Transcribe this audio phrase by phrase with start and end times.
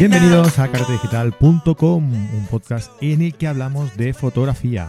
[0.00, 4.88] Bienvenidos a carretedigital.com, un podcast en el que hablamos de fotografía.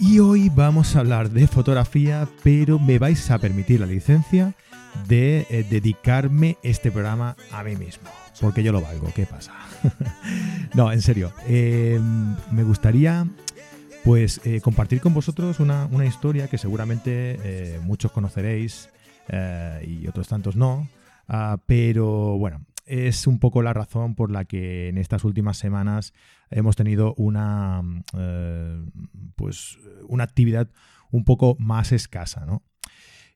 [0.00, 4.52] Y hoy vamos a hablar de fotografía, pero me vais a permitir la licencia
[5.06, 8.10] de eh, dedicarme este programa a mí mismo.
[8.40, 9.52] Porque yo lo valgo, ¿qué pasa?
[10.74, 11.32] no, en serio.
[11.46, 12.00] eh,
[12.50, 13.28] me gustaría
[14.02, 18.88] pues eh, compartir con vosotros una, historia que seguramente eh, muchos conoceréis
[19.86, 20.88] y otros tantos no.
[21.28, 26.12] Ah, pero bueno, es un poco la razón por la que en estas últimas semanas
[26.50, 27.82] hemos tenido una
[28.16, 28.84] eh,
[29.36, 30.70] pues una actividad
[31.10, 32.62] un poco más escasa, ¿no?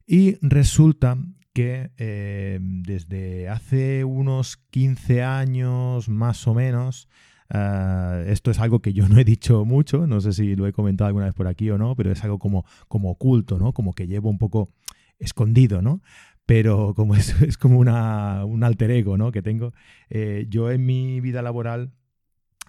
[0.07, 1.19] Y resulta
[1.53, 7.09] que eh, desde hace unos 15 años más o menos,
[7.51, 10.73] eh, esto es algo que yo no he dicho mucho, no sé si lo he
[10.73, 13.73] comentado alguna vez por aquí o no, pero es algo como, como oculto, ¿no?
[13.73, 14.71] Como que llevo un poco
[15.19, 16.01] escondido, ¿no?
[16.49, 19.31] Pero como es, es como una, un alter ego, ¿no?
[19.31, 19.75] Que tengo,
[20.09, 21.93] eh, yo en mi vida laboral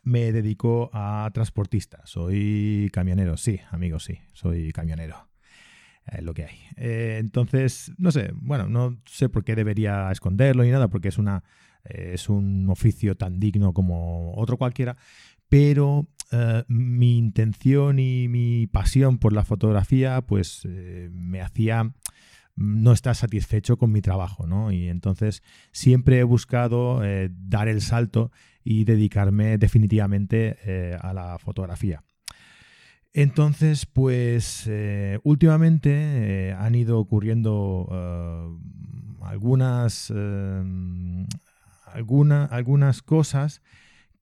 [0.03, 5.30] me dedico a transportista, soy camionero, sí, amigos, sí, soy camionero
[6.05, 6.57] es lo que hay.
[6.75, 11.19] Eh, entonces, no sé, bueno, no sé por qué debería esconderlo ni nada, porque es
[11.19, 11.44] una
[11.85, 14.97] eh, es un oficio tan digno como otro cualquiera,
[15.47, 21.94] pero eh, mi intención y mi pasión por la fotografía, pues eh, me hacía
[22.59, 24.71] no estar satisfecho con mi trabajo, ¿no?
[24.73, 28.31] Y entonces siempre he buscado eh, dar el salto
[28.66, 32.03] y dedicarme definitivamente eh, a la fotografía.
[33.13, 37.88] Entonces, pues eh, últimamente han ido ocurriendo
[39.21, 40.11] algunas,
[41.85, 43.61] alguna- algunas cosas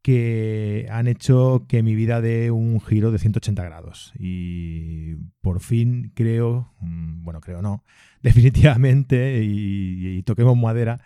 [0.07, 4.13] que han hecho que mi vida dé un giro de 180 grados.
[4.17, 7.83] Y por fin creo, mm, bueno, creo no,
[8.21, 11.01] definitivamente, y, y toquemos madera,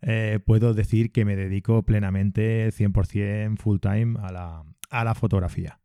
[0.00, 5.78] eh, puedo decir que me dedico plenamente 100% full time a la, a la fotografía.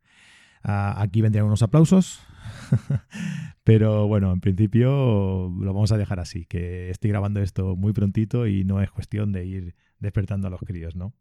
[0.64, 2.22] Ah, aquí vendrían unos aplausos,
[3.66, 8.48] pero bueno, en principio lo vamos a dejar así, que estoy grabando esto muy prontito
[8.48, 11.14] y no es cuestión de ir despertando a los críos, ¿no?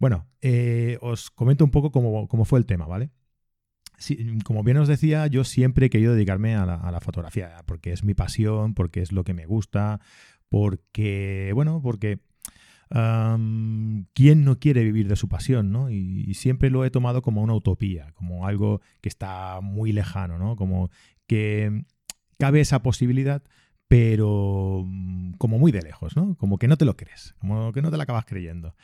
[0.00, 3.10] Bueno, eh, os comento un poco cómo, cómo fue el tema, ¿vale?
[4.44, 8.14] Como bien os decía, yo siempre he querido dedicarme a la, fotografía, porque es mi
[8.14, 10.00] pasión, porque es lo que me gusta,
[10.48, 12.18] porque, bueno, porque
[12.92, 15.70] Am, ¿Quién no quiere vivir de su pasión?
[15.70, 15.90] ¿no?
[15.90, 20.38] Y, y siempre lo he tomado como una utopía, como algo que está muy lejano,
[20.38, 20.56] ¿no?
[20.56, 20.90] como
[21.28, 21.84] que
[22.36, 23.44] cabe esa posibilidad,
[23.86, 26.36] pero mm, como muy de lejos, ¿no?
[26.36, 28.74] como que no te lo crees, como que no te la acabas creyendo.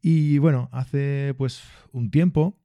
[0.00, 2.56] Y bueno, hace pues un tiempo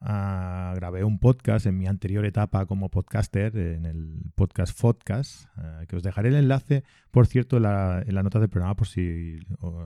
[0.00, 5.82] ah, grabé un podcast en mi anterior etapa como podcaster, en el podcast Podcast, ah,
[5.88, 9.38] que os dejaré el enlace, por cierto, en la, nota del programa por si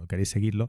[0.09, 0.69] queréis seguirlo.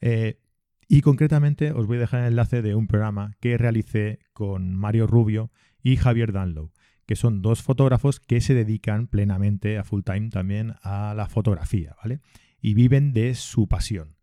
[0.00, 0.40] Eh,
[0.88, 5.06] y concretamente os voy a dejar el enlace de un programa que realicé con Mario
[5.06, 5.50] Rubio
[5.82, 6.72] y Javier Danlow,
[7.04, 11.94] que son dos fotógrafos que se dedican plenamente a full time también a la fotografía,
[12.02, 12.20] ¿vale?
[12.62, 14.17] Y viven de su pasión.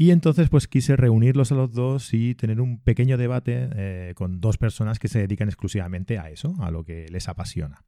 [0.00, 4.40] Y entonces pues quise reunirlos a los dos y tener un pequeño debate eh, con
[4.40, 7.84] dos personas que se dedican exclusivamente a eso, a lo que les apasiona.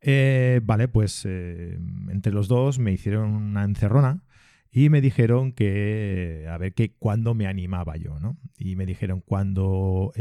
[0.00, 4.22] Eh, vale, pues eh, entre los dos me hicieron una encerrona
[4.70, 8.38] y me dijeron que a ver que cuándo me animaba yo, ¿no?
[8.56, 10.14] Y me dijeron cuando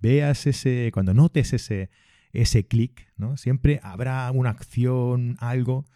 [0.00, 1.90] veas ese, cuando notes ese,
[2.32, 3.36] ese clic, ¿no?
[3.36, 5.86] Siempre habrá una acción, algo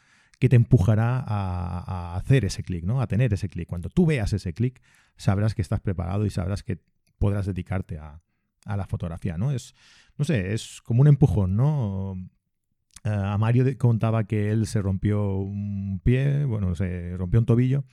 [0.44, 3.00] que te empujará a, hacer ese clic, ¿no?
[3.00, 3.66] A tener ese clic.
[3.66, 4.82] Cuando tú veas ese clic,
[5.16, 6.80] sabrás que estás preparado y sabrás que
[7.18, 8.20] podrás dedicarte a,
[8.66, 9.52] la fotografía, ¿no?
[9.52, 9.74] Es,
[10.18, 12.14] no sé, es como un empujón, ¿no?
[13.04, 17.86] Eh, a Mario contaba que él se rompió un pie, bueno, se rompió un tobillo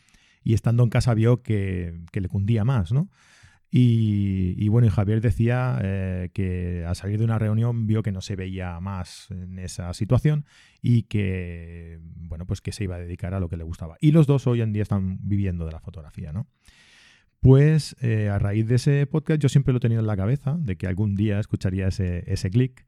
[0.43, 3.09] y estando en casa vio que, que le cundía más, ¿no?
[3.73, 8.19] Y, bueno, y Javier decía eh, que al salir de una reunión vio que no
[8.19, 10.45] se veía más en esa situación
[10.81, 13.95] y que, bueno, pues que se iba a dedicar a lo que le gustaba.
[14.01, 16.47] Y los dos hoy en día están viviendo de la fotografía, ¿no?
[17.39, 20.57] Pues eh, a raíz de ese podcast yo siempre lo he tenido en la cabeza,
[20.59, 22.85] de que algún día escucharía ese, clic.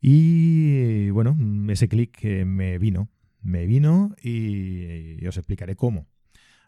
[0.00, 1.36] Y bueno,
[1.70, 3.10] ese clic eh, me vino,
[3.42, 6.08] me vino y, os explicaré cómo.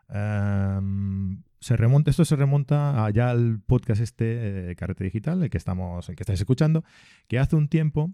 [0.09, 5.59] Am, se remonta, esto se remonta allá al podcast este, eh, Carrete Digital, el que
[5.59, 6.85] estamos, el que estáis escuchando,
[7.27, 8.13] que hace un tiempo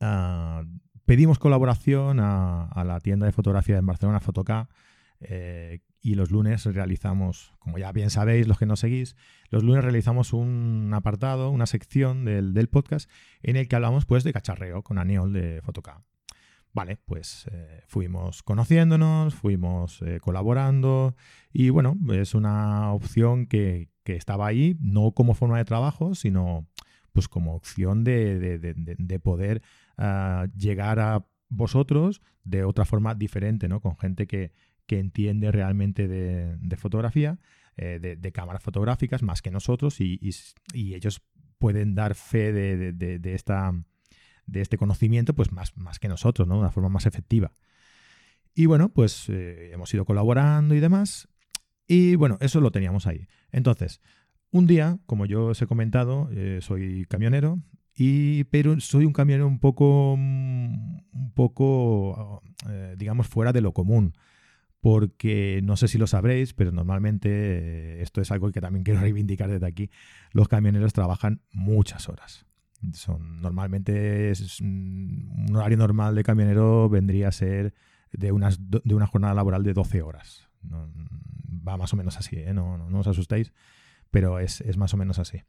[0.00, 0.64] ah,
[1.04, 4.68] pedimos colaboración a, la tienda de fotografía en Barcelona, Fotoca,
[5.20, 9.16] eh, y los lunes realizamos, como ya bien sabéis los que nos seguís,
[9.50, 13.10] los lunes realizamos un apartado, una sección del, podcast
[13.42, 16.02] en el que hablamos pues de cacharreo con Aneol de Fotoca.
[16.72, 21.16] Vale, pues eh, fuimos conociéndonos, fuimos eh, colaborando
[21.52, 26.66] y bueno, es una opción que, estaba ahí, no como forma de trabajo, sino
[27.12, 29.62] pues como opción de, poder
[29.96, 33.80] ah, llegar a vosotros de otra forma diferente, ¿no?
[33.80, 34.52] Con gente que,
[34.88, 37.38] entiende realmente de, fotografía,
[37.76, 40.18] eh, de, cámaras fotográficas más que nosotros y,
[40.74, 41.22] ellos
[41.58, 43.72] pueden dar fe de, esta
[44.50, 46.54] de este conocimiento, pues más, más que nosotros, ¿no?
[46.54, 47.52] De una forma más efectiva.
[48.54, 51.28] Y bueno, pues eh, hemos ido colaborando y demás.
[51.86, 53.26] Y bueno, eso lo teníamos ahí.
[53.52, 54.00] Entonces,
[54.50, 57.60] un día, como yo os he comentado, eh, soy camionero,
[57.94, 64.14] y, pero soy un camionero un poco, un poco eh, digamos, fuera de lo común.
[64.80, 69.50] Porque no sé si lo sabréis, pero normalmente esto es algo que también quiero reivindicar
[69.50, 69.90] desde aquí.
[70.32, 72.46] Los camioneros trabajan muchas horas.
[72.92, 77.74] Son, normalmente es, un horario normal de camionero vendría a ser
[78.12, 80.48] de, unas, de una jornada laboral de 12 horas.
[80.64, 82.54] va más o menos así, ¿eh?
[82.54, 83.52] no, no, os asustéis,
[84.10, 85.42] pero es, más o menos así.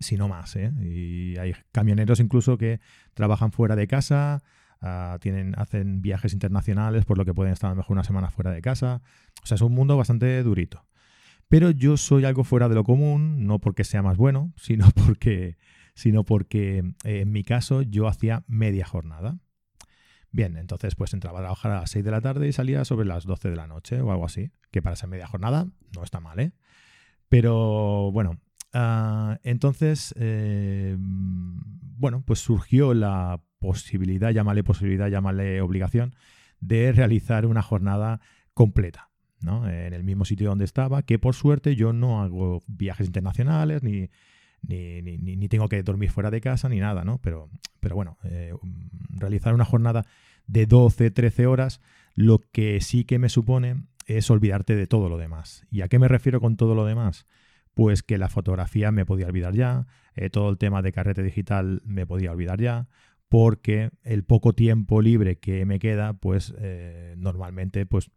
[0.00, 0.72] Si no más, ¿eh?
[0.80, 2.80] Y hay camioneros incluso que
[3.14, 4.42] trabajan fuera de casa,
[4.80, 8.30] ah, tienen, hacen viajes internacionales, por lo que pueden estar a lo mejor una semana
[8.30, 9.02] fuera de casa.
[9.42, 10.86] O sea, es un mundo bastante durito.
[11.48, 15.56] Pero yo soy algo fuera de lo común, no porque sea más bueno, sino porque
[15.98, 19.40] sino porque eh, en mi caso yo hacía media jornada.
[20.30, 23.04] Bien, entonces pues entraba a trabajar a las 6 de la tarde y salía sobre
[23.04, 25.66] las 12 de la noche o algo así, que para esa media jornada
[25.96, 26.52] no está mal, ¿eh?
[27.28, 28.38] Pero bueno,
[28.72, 36.14] ah, entonces, eh, bueno, pues surgió la posibilidad, llámale posibilidad, llámale obligación,
[36.60, 38.20] de realizar una jornada
[38.54, 39.10] completa,
[39.40, 39.68] ¿no?
[39.68, 44.10] En el mismo sitio donde estaba, que por suerte yo no hago viajes internacionales ni
[44.66, 47.18] ni, ni, tengo que dormir fuera de casa ni nada, ¿no?
[47.18, 47.50] Pero,
[47.80, 48.52] pero bueno, eh,
[49.10, 50.04] realizar una jornada
[50.46, 51.80] de 12, 13 horas,
[52.14, 55.66] lo que sí que me supone es olvidarte de todo lo demás.
[55.70, 57.26] ¿Y a qué me refiero con todo lo demás?
[57.74, 61.82] Pues que la fotografía me podía olvidar ya, eh, todo el tema de carrete digital
[61.84, 62.88] me podía olvidar ya,
[63.28, 68.10] porque el poco tiempo libre que me queda, pues eh, normalmente pues,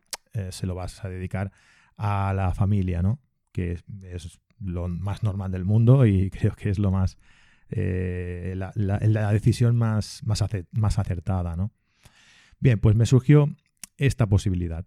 [0.49, 1.51] se lo vas a dedicar
[1.97, 3.19] a la familia, ¿no?
[3.51, 3.73] Que
[4.03, 7.17] es lo más normal del mundo y creo que es lo más
[7.69, 11.71] eh, la, decisión más, más, acertada, ¿no?
[12.59, 13.55] Bien, pues me surgió
[13.97, 14.85] esta posibilidad.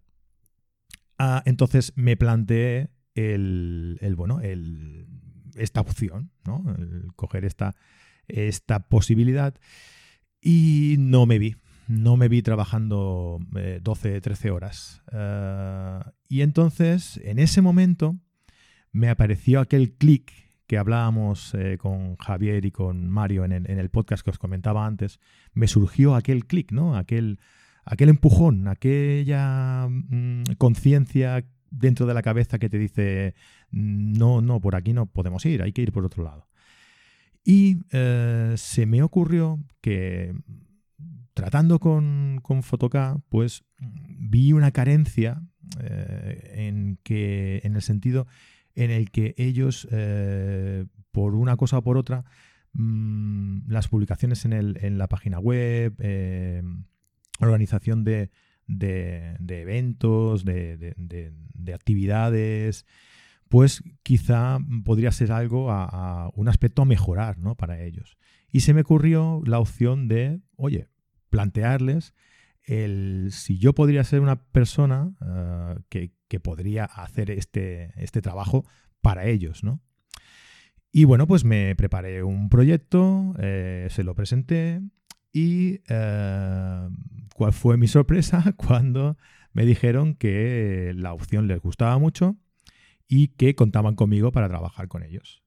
[1.18, 5.06] Ah, entonces me planteé el, bueno, el,
[5.54, 6.62] esta opción, ¿no?
[7.16, 7.74] Coger esta,
[8.28, 9.54] esta posibilidad
[10.40, 11.56] y no me vi.
[11.86, 13.40] No me vi trabajando
[13.82, 15.02] 12, eh, 13 horas.
[15.10, 18.16] Ah, y entonces, en ese momento,
[18.94, 20.32] me apareció aquel clic
[20.66, 25.20] que hablábamos eh, con Javier y con Mario en el, podcast que os comentaba antes,
[25.52, 26.96] me surgió aquel clic, ¿no?
[26.96, 27.38] Aquel,
[27.84, 33.34] aquel empujón, aquella mm, conciencia dentro de la cabeza que te dice,
[33.70, 36.48] no, no, por aquí no podemos ir, hay que ir por otro lado.
[37.44, 40.34] Y eh, se me ocurrió que
[41.34, 42.62] tratando con, con
[43.28, 45.42] pues vi una carencia
[45.80, 48.28] eh, en que, en el sentido
[48.74, 52.24] en el que ellos, eh, por una cosa o por otra,
[52.72, 56.62] mm, las publicaciones en, el, en, la página web, eh,
[57.40, 58.30] organización de,
[59.48, 62.86] eventos, de, actividades,
[63.48, 67.54] pues quizá podría ser algo a, un aspecto a mejorar ¿no?
[67.54, 68.16] para ellos.
[68.50, 70.88] Y se me ocurrió la opción de, oye,
[71.30, 72.14] plantearles
[72.64, 78.64] el si yo podría ser una persona eh, que, podría hacer este, este trabajo
[79.00, 79.80] para ellos, ¿no?
[80.92, 84.80] Y bueno, pues me preparé un proyecto, eh, se lo presenté
[85.32, 86.88] y eh,
[87.34, 89.16] cuál fue mi sorpresa cuando
[89.52, 92.36] me dijeron que la opción les gustaba mucho
[93.08, 95.42] y que contaban conmigo para trabajar con ellos.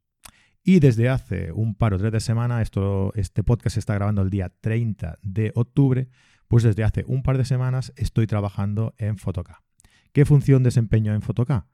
[0.63, 4.22] Y desde hace un par o tres de semanas, esto, este podcast se está grabando
[4.22, 6.10] el día 30 de octubre,
[6.50, 9.63] pues desde hace un par de semanas estoy trabajando en Fotoca.
[10.17, 11.67] ¿Qué función desempeño en Fotoca?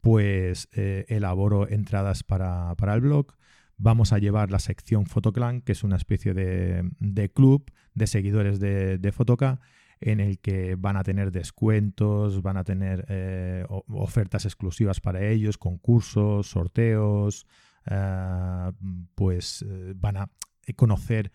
[0.00, 3.34] Pues eh, elaboro entradas para, el blog,
[3.76, 8.98] vamos a llevar la sección Fotoclan, que es una especie de, club de seguidores de,
[8.98, 9.58] de Fotoca,
[10.00, 15.58] en el que van a tener descuentos, van a tener eh, ofertas exclusivas para ellos,
[15.58, 17.48] concursos, sorteos,
[17.90, 18.70] eh,
[19.16, 20.30] pues van a
[20.76, 21.32] conocer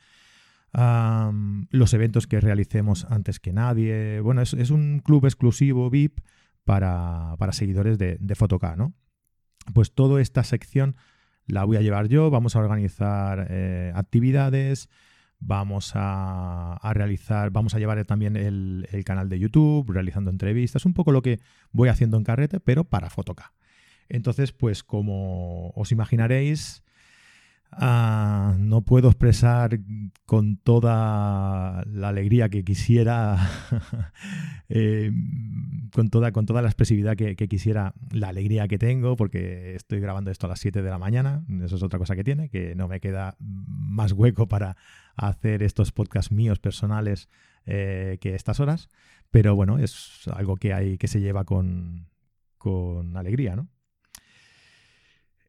[0.72, 4.22] los eventos que realicemos antes que nadie.
[4.22, 6.22] Bueno, es, un club exclusivo VIP
[6.64, 8.36] para, seguidores de, de
[8.78, 8.94] ¿no?
[9.74, 10.96] Pues toda esta sección
[11.46, 14.90] la voy a llevar yo, vamos a organizar eh, actividades,
[15.40, 20.94] vamos a, realizar, vamos a llevar también el, el, canal de YouTube, realizando entrevistas, un
[20.94, 21.40] poco lo que
[21.72, 23.54] voy haciendo en carrete, pero para Fotoca.
[24.10, 26.84] Entonces, pues como os imaginaréis,
[27.78, 29.80] Ah, no puedo expresar
[30.26, 33.38] con toda la alegría que quisiera,
[34.70, 35.12] eh,
[35.92, 40.30] con, toda, con toda la expresividad que, quisiera, la alegría que tengo, porque estoy grabando
[40.30, 42.88] esto a las 7 de la mañana, eso es otra cosa que tiene, que no
[42.88, 44.78] me queda más hueco para
[45.16, 47.30] hacer estos podcasts míos personales
[47.66, 48.90] eh, que estas horas,
[49.32, 52.08] pero bueno, es algo que hay que se lleva con,
[52.58, 53.68] con alegría, ¿no?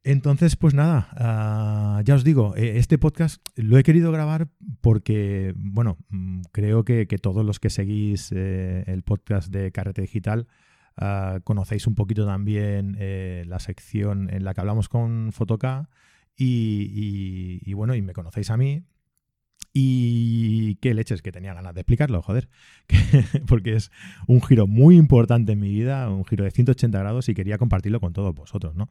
[0.06, 4.48] Entonces, pues nada, ah, ya os digo, eh, este podcast lo he querido grabar
[4.82, 10.46] porque, bueno, mm, creo que, todos los que seguís eh, el podcast de Carrete Digital
[10.98, 15.88] ah, conocéis un poquito también eh, la sección en la que hablamos con Fotoca
[16.36, 18.84] y, bueno, y me conocéis a mí.
[19.72, 22.48] Y qué leches que tenía ganas de explicarlo, joder.
[23.48, 23.90] porque es
[24.26, 28.00] un giro muy importante en mi vida, un giro de 180 grados y quería compartirlo
[28.00, 28.90] con todos vosotros, ¿no?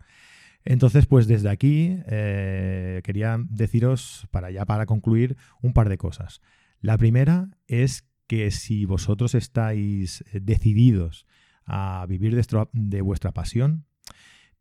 [0.65, 6.41] Entonces, pues desde aquí eh, quería deciros, para ya para concluir, un par de cosas.
[6.79, 11.25] La primera es que si vosotros estáis eh, decididos
[11.65, 12.35] a vivir
[12.71, 13.85] de, vuestra pasión,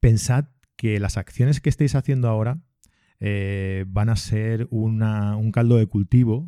[0.00, 2.60] pensad que las acciones que estáis haciendo ahora
[3.20, 6.46] eh, van a ser un caldo de cultivo,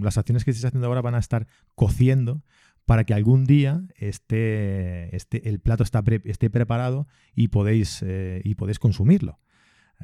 [0.00, 2.44] las acciones que estáis haciendo ahora van a estar cociendo
[2.88, 9.40] para que algún día esté, el plato esté preparado y podéis, eh, y podéis consumirlo.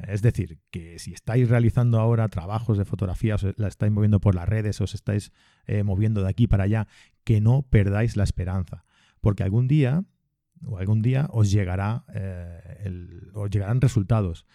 [0.07, 4.35] Es decir, que si estáis realizando ahora trabajos de fotografía, os la estáis moviendo por
[4.35, 5.31] las redes, os estáis
[5.65, 6.87] eh, moviendo de aquí para allá,
[7.23, 8.85] que no perdáis la esperanza.
[9.19, 10.03] Porque algún día,
[10.63, 12.91] o algún día, os, llegará, eh,
[13.33, 14.45] os llegarán resultados.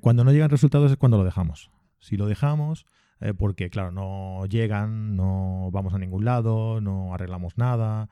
[0.00, 1.72] cuando no llegan resultados es cuando lo dejamos.
[1.98, 2.86] Si lo dejamos,
[3.22, 8.08] eh, porque claro, no llegan, no vamos a ningún lado, no arreglamos nada.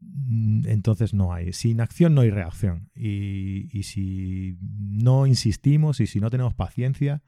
[0.00, 1.52] Mm, entonces no hay.
[1.52, 2.90] Sin acción no hay reacción.
[2.94, 7.22] Y, si no insistimos y si no tenemos paciencia,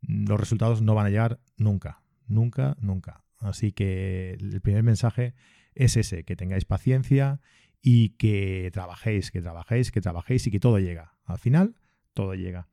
[0.00, 2.02] los resultados no van a llegar nunca.
[2.26, 3.24] Nunca, nunca.
[3.38, 5.34] Así que el primer mensaje
[5.74, 7.40] es ese, que tengáis paciencia
[7.80, 11.14] y que trabajéis, que trabajéis, que trabajéis y que todo llega.
[11.24, 11.74] Al final,
[12.14, 12.68] todo llega.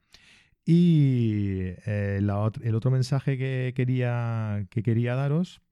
[0.72, 5.64] Y eh, el otro mensaje que quería, que quería daros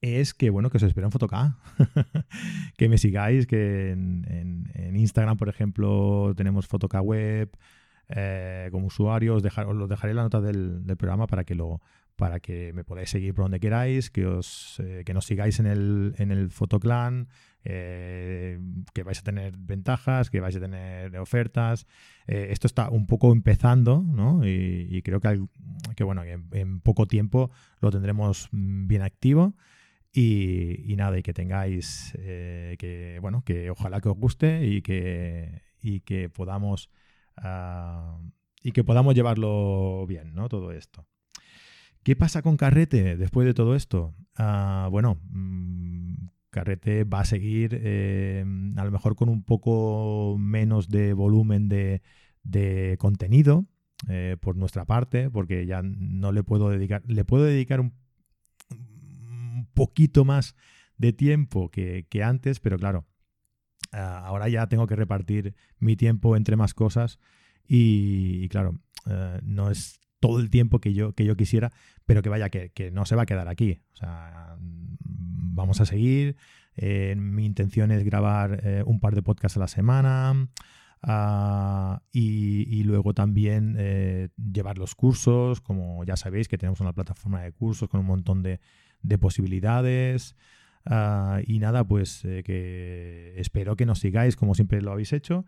[0.00, 1.56] es que, bueno, que os espero en Fotoca.
[2.76, 7.56] que me sigáis, que en, Instagram, por ejemplo, tenemos Fotoca Web
[8.08, 9.36] eh, como usuario.
[9.36, 11.80] Os, os dejaré la nota del, del, programa para que lo
[12.16, 15.66] para que me podáis seguir por donde queráis, que os eh, que nos sigáis en
[15.66, 17.28] el, en el Fotoclan,
[17.70, 18.58] eh,
[18.94, 21.86] que vais a tener ventajas, que vais a tener ofertas.
[22.26, 24.40] Eh, esto está un poco empezando, ¿no?
[24.42, 25.44] Y, creo que,
[25.94, 29.54] que bueno, en, poco tiempo lo tendremos mm, bien activo.
[30.14, 36.00] Y, nada, y que tengáis, que bueno, que ojalá que os guste y que, y
[36.00, 36.90] que podamos
[37.36, 38.18] ah,
[38.62, 40.48] y que podamos llevarlo bien, ¿no?
[40.48, 41.06] Todo esto.
[42.02, 44.14] ¿Qué pasa con Carrete después de todo esto?
[44.34, 48.44] Ah, bueno, mm, Carrete va a seguir eh,
[48.76, 52.02] a lo mejor con un poco menos de volumen de,
[52.98, 53.66] contenido
[54.08, 57.92] eh, por nuestra parte, porque ya no le puedo dedicar, le puedo dedicar un,
[59.74, 60.56] poquito más
[60.96, 63.06] de tiempo que, antes, pero claro,
[63.92, 67.20] ah, ahora ya tengo que repartir mi tiempo entre más cosas
[67.68, 71.72] y, claro, eh, no es todo el tiempo que yo, que yo quisiera,
[72.06, 73.80] pero que vaya, que, no se va a quedar aquí.
[73.92, 74.56] O sea,
[75.58, 76.36] vamos a seguir.
[76.76, 80.48] Eh, mi intención es grabar eh, un par de podcasts a la semana.
[81.02, 87.42] Ah, y, luego también eh, llevar los cursos, como ya sabéis que tenemos una plataforma
[87.42, 88.60] de cursos con un montón de,
[89.20, 90.34] posibilidades.
[90.86, 95.44] Ah, y nada, pues que espero que nos sigáis como siempre lo habéis hecho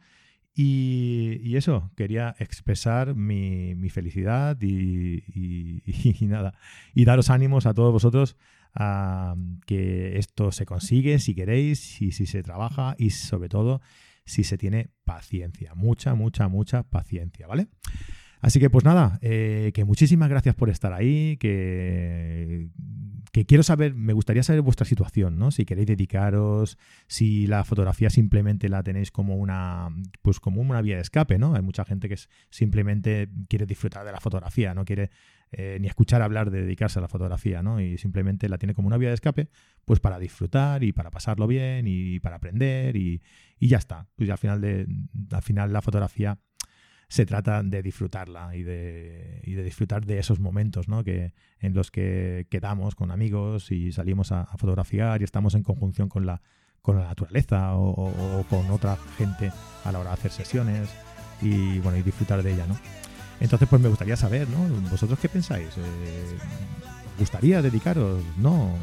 [0.55, 5.23] y, eso, quería expresar mi, felicidad y,
[6.23, 6.55] nada,
[6.95, 8.37] y daros ánimos a todos vosotros
[9.67, 13.81] que esto se consigue si queréis y si se trabaja y sobre todo
[14.25, 17.69] si se tiene paciencia, mucha, mucha, mucha paciencia, ¿vale?
[18.41, 22.71] Así que pues nada, eh, que muchísimas gracias por estar ahí, que
[23.47, 25.51] quiero saber, me gustaría saber vuestra situación, ¿no?
[25.51, 29.89] Si queréis dedicaros, si la fotografía simplemente la tenéis como una,
[30.23, 31.55] pues como una vía de escape, ¿no?
[31.55, 32.17] Hay mucha gente que
[32.51, 35.11] simplemente quiere disfrutar de la fotografía, no quiere
[35.53, 37.81] eh, ni escuchar hablar de dedicarse a la fotografía, ¿no?
[37.81, 39.49] Y simplemente la tiene como una vía de escape,
[39.85, 43.21] pues para disfrutar y para pasarlo bien y para aprender y,
[43.59, 44.07] y ya está.
[44.17, 44.87] Pues al final de,
[45.33, 46.39] al final la fotografía
[47.11, 51.03] se trata de disfrutarla y de, y de disfrutar de esos momentos ¿no?
[51.03, 56.09] que, en los que quedamos con amigos y salimos a, fotografiar y estamos en conjunción
[56.09, 56.41] con la,
[56.81, 59.51] con la naturaleza o, con otra gente
[59.85, 60.89] a la hora de hacer sesiones
[61.43, 62.79] y bueno y disfrutar de ella, ¿no?
[63.41, 64.59] Entonces pues me gustaría saber, ¿no?
[64.91, 65.69] ¿Vosotros qué pensáis?
[65.77, 66.39] Eh,
[67.19, 68.23] ¿Gustaría dedicaros?
[68.37, 68.75] ¿No?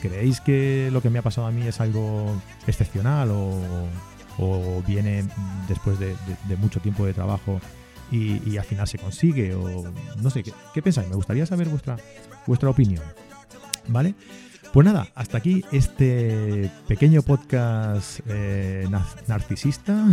[0.00, 2.34] ¿Creéis que lo que me ha pasado a mí es algo
[2.66, 3.88] excepcional o,
[4.38, 5.24] o viene
[5.68, 6.16] después de,
[6.58, 7.60] mucho tiempo de trabajo
[8.10, 9.84] y, al final se consigue o
[10.20, 11.08] no sé, ¿qué, pensáis?
[11.08, 11.96] Me gustaría saber vuestra,
[12.46, 13.02] vuestra opinión.
[13.88, 14.14] ¿Vale?
[14.74, 18.88] Pues nada, hasta aquí este pequeño podcast eh,
[19.28, 20.04] narcisista,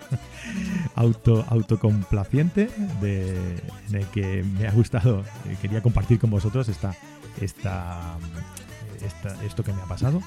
[0.96, 2.68] auto, autocomplaciente,
[3.00, 3.38] de,
[3.88, 6.94] en el que me ha gustado, eh, quería compartir con vosotros esta,
[7.40, 8.18] esta,
[9.46, 10.20] esto que me ha pasado.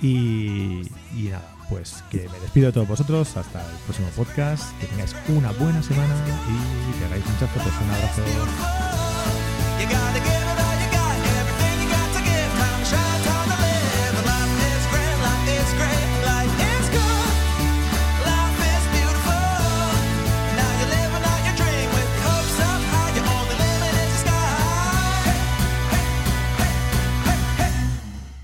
[0.00, 3.36] Y, nada, pues que me despido de todos vosotros.
[3.36, 4.74] Hasta el próximo podcast.
[4.80, 6.14] Que tengáis una buena semana
[6.48, 7.72] y que hagáis muchas fotos.
[7.82, 8.22] Un abrazo.